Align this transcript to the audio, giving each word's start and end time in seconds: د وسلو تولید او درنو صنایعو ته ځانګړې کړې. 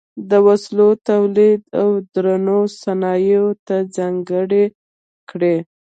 د 0.29 0.31
وسلو 0.47 0.89
تولید 1.09 1.61
او 1.81 1.89
درنو 2.13 2.59
صنایعو 2.81 3.47
ته 3.67 3.75
ځانګړې 3.95 4.63
کړې. 5.29 5.55